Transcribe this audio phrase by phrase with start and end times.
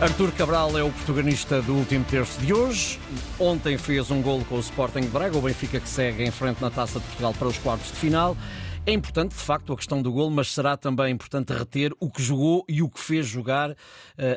[0.00, 2.98] Artur Cabral é o protagonista do último terço de hoje.
[3.38, 6.60] Ontem fez um gol com o Sporting de Braga, o Benfica que segue em frente
[6.60, 8.36] na Taça de Portugal para os quartos de final.
[8.84, 12.22] É importante, de facto, a questão do gol, mas será também importante reter o que
[12.22, 13.76] jogou e o que fez jogar uh,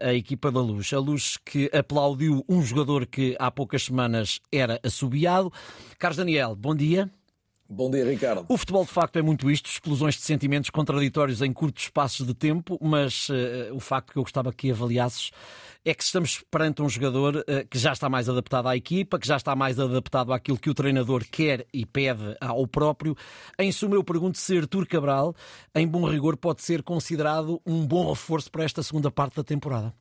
[0.00, 0.92] a equipa da Luz.
[0.92, 5.52] A Luz que aplaudiu um jogador que há poucas semanas era assobiado.
[5.98, 7.10] Carlos Daniel, bom dia.
[7.68, 8.44] Bom dia, Ricardo.
[8.48, 12.32] O futebol, de facto, é muito isto, explosões de sentimentos contraditórios em curtos espaços de
[12.32, 15.32] tempo, mas uh, o facto que eu gostava que avaliasses
[15.84, 19.26] é que estamos perante um jogador uh, que já está mais adaptado à equipa, que
[19.26, 23.16] já está mais adaptado àquilo que o treinador quer e pede ao próprio.
[23.58, 25.34] Em suma, eu pergunto se Artur Cabral,
[25.74, 29.92] em bom rigor, pode ser considerado um bom reforço para esta segunda parte da temporada.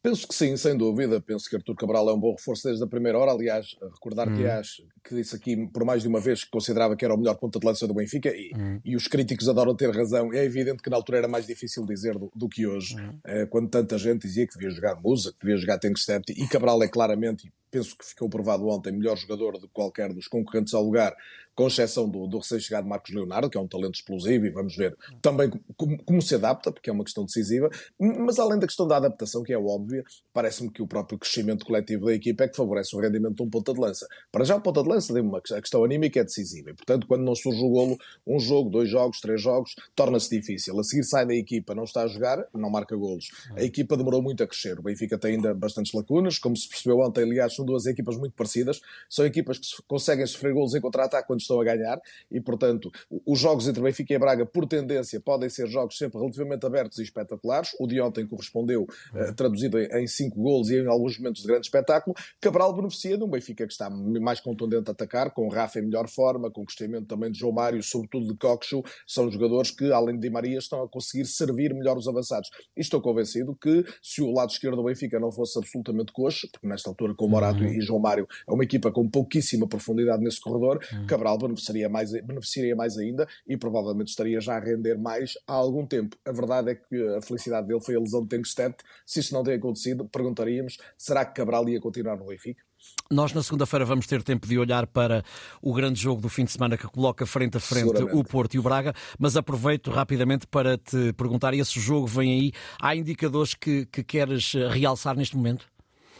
[0.00, 1.20] Penso que sim, sem dúvida.
[1.20, 3.32] Penso que Artur Cabral é um bom reforço desde a primeira hora.
[3.32, 4.86] Aliás, recordar que, hum.
[5.02, 7.58] que disse aqui por mais de uma vez que considerava que era o melhor ponta
[7.58, 8.80] de lança do Benfica e, hum.
[8.84, 10.32] e, os críticos adoram ter razão.
[10.32, 13.18] É evidente que na altura era mais difícil dizer do, do que hoje, hum.
[13.24, 16.82] eh, quando tanta gente dizia que devia jogar Musa, que devia jogar Tenkstedt e Cabral
[16.82, 21.14] é claramente, penso que ficou provado ontem, melhor jogador de qualquer dos concorrentes ao lugar,
[21.58, 24.96] com exceção do, do recém-chegado Marcos Leonardo, que é um talento explosivo, e vamos ver
[25.20, 27.68] também como, como, se adapta, porque é uma questão decisiva.
[27.98, 32.06] Mas além da questão da adaptação, que é óbvia, parece-me que o próprio crescimento coletivo
[32.06, 34.06] da equipa é que favorece o rendimento de um ponta de lança.
[34.30, 37.24] Para já, o ponta de lança, uma, a questão anímica é decisiva, e portanto, quando
[37.24, 40.78] não surge o golo, um jogo, dois jogos, três jogos, torna-se difícil.
[40.78, 43.32] A seguir sai da equipa, não está a jogar, não marca golos.
[43.56, 44.78] A equipa demorou muito a crescer.
[44.78, 48.34] O Benfica tem ainda bastantes lacunas, como se percebeu ontem, aliás, são duas equipas muito
[48.34, 52.90] parecidas, são equipas que conseguem sofrer golos em contra-ataque quando estão a ganhar e, portanto,
[53.26, 57.02] os jogos entre Benfica e Braga, por tendência, podem ser jogos sempre relativamente abertos e
[57.02, 57.70] espetaculares.
[57.78, 61.66] O de ontem correspondeu, uh, traduzido em, cinco golos e em alguns momentos de grande
[61.66, 62.14] espetáculo.
[62.40, 65.82] Cabral beneficia de um Benfica que está mais contundente a atacar, com o Rafa em
[65.82, 68.82] melhor forma, com o crescimento também de João Mário, sobretudo de Coxo.
[69.06, 72.48] São jogadores que, além de Di Maria, estão a conseguir servir melhor os avançados.
[72.76, 76.66] E estou convencido que, se o lado esquerdo do Benfica não fosse absolutamente coxo, porque
[76.66, 77.66] nesta altura com o Uhum.
[77.66, 81.06] e João Mário é uma equipa com pouquíssima profundidade nesse corredor, uhum.
[81.06, 85.52] Cabral beneficiaria beneficiaria mais, beneficiaria mais ainda e provavelmente estaria já a render mais há
[85.52, 86.16] algum tempo.
[86.24, 88.76] A verdade é que a felicidade dele foi a lesão de Tenkstedt.
[89.06, 92.62] Se isso não tem acontecido, perguntaríamos: será que Cabral ia continuar no Benfica?
[93.10, 95.24] Nós, na segunda-feira, vamos ter tempo de olhar para
[95.60, 98.58] o grande jogo do fim de semana que coloca frente a frente o Porto e
[98.58, 102.52] o Braga, mas aproveito rapidamente para te perguntar: esse jogo vem aí?
[102.80, 105.66] Há indicadores que, que queres realçar neste momento?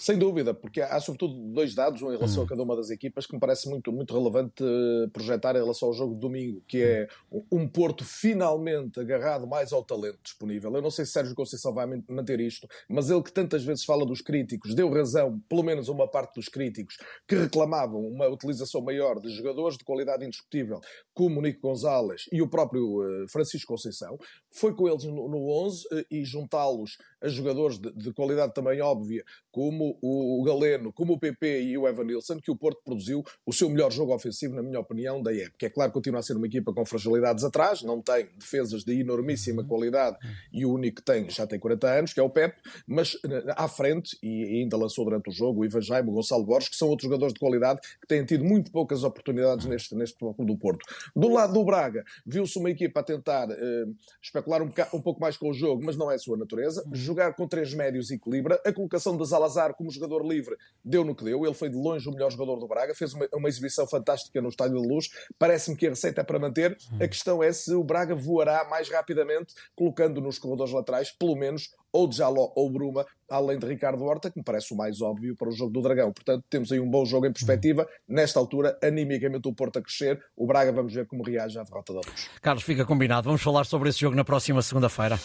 [0.00, 2.46] Sem dúvida, porque há, sobretudo dois dados em relação hum.
[2.46, 5.88] a cada uma das equipas que me parece muito, muito relevante eh, projetar em relação
[5.88, 7.06] ao jogo de domingo, que é
[7.52, 10.74] um Porto finalmente agarrado mais ao talento disponível.
[10.74, 14.06] Eu não sei se Sérgio Conceição vai manter isto, mas ele que tantas vezes fala
[14.06, 16.96] dos críticos, deu razão, pelo menos a uma parte dos críticos,
[17.28, 20.80] que reclamavam uma utilização maior de jogadores de qualidade indiscutível,
[21.12, 24.16] como o Nico Gonzalez e o próprio uh, Francisco Conceição,
[24.48, 28.80] foi com eles no, no 11 uh, e juntá-los a jogadores de, de qualidade também
[28.80, 29.22] óbvia,
[29.52, 33.52] como o, Galeno, como o PP e o Evan Nilsson, que o Porto produziu o
[33.52, 35.66] seu melhor jogo ofensivo, na minha opinião, da época.
[35.66, 39.00] É claro que continua a ser uma equipa com fragilidades atrás, não tem defesas de
[39.00, 40.16] enormíssima qualidade
[40.52, 42.56] e o único que tem já tem 40 anos, que é o Pep,
[42.86, 46.44] mas eh, à frente, e ainda lançou durante o jogo, o Ivan Jaime, o Gonçalo
[46.44, 50.18] Borges, que são outros jogadores de qualidade que têm tido muito poucas oportunidades neste, neste
[50.18, 50.84] clube do Porto.
[51.14, 55.36] Do lado do Braga, viu-se uma equipa a tentar uh, especular um, um, pouco mais
[55.36, 56.84] com o jogo, mas não é a sua natureza.
[56.92, 58.60] Jogar com três médios equilibra.
[58.64, 61.46] A colocação de Salazar como jogador livre, deu no que deu.
[61.46, 64.50] Ele foi de longe o melhor jogador do Braga, fez uma, uma exibição fantástica no
[64.50, 65.08] Estádio de Luz.
[65.38, 66.76] Parece-me que a receita é para manter.
[67.00, 71.70] A questão é se o Braga voará mais rapidamente, colocando nos corredores laterais, pelo menos,
[71.92, 75.36] ou de Jaló ou Bruma, além de Ricardo Horta, que me parece o mais óbvio
[75.36, 76.12] para o jogo do Dragão.
[76.12, 77.88] Portanto, temos aí um bom jogo em perspectiva.
[78.06, 80.22] Nesta altura, animicamente o Porto a crescer.
[80.36, 82.28] O Braga, vamos ver como reage à derrota da Luz.
[82.42, 83.24] Carlos, fica combinado.
[83.24, 85.18] Vamos falar sobre esse jogo na próxima segunda-feira.